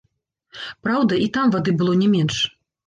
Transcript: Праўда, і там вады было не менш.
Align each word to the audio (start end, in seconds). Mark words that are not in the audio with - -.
Праўда, 0.87 1.21
і 1.27 1.31
там 1.37 1.55
вады 1.59 1.71
было 1.85 1.93
не 2.03 2.13
менш. 2.17 2.45